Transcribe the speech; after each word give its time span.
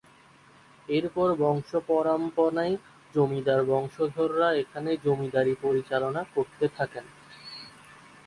এরপর 0.89 1.27
বংশপরামপণায় 1.41 2.75
জমিদার 3.15 3.61
বংশধররা 3.65 4.47
এখানে 4.61 4.91
জমিদারী 5.05 5.53
পরিচালনা 5.63 6.21
করতে 6.35 6.65
থাকেন। 6.77 7.05